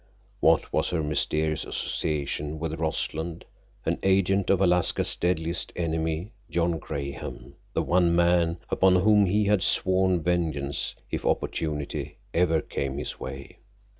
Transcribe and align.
What 0.39 0.73
was 0.73 0.89
her 0.89 1.03
mysterious 1.03 1.63
association 1.63 2.57
with 2.57 2.79
Rossland, 2.79 3.45
an 3.85 3.99
agent 4.01 4.49
of 4.49 4.59
Alaska's 4.59 5.15
deadliest 5.15 5.71
enemy, 5.75 6.31
John 6.49 6.79
Graham—the 6.79 7.83
one 7.83 8.15
man 8.15 8.57
upon 8.71 8.95
whom 8.95 9.27
he 9.27 9.43
had 9.45 9.61
sworn 9.61 10.19
vengeance 10.23 10.95
if 11.11 11.23
opportunity 11.23 12.17
ever 12.33 12.61
came 12.61 12.97
his 12.97 13.19
way? 13.19 13.59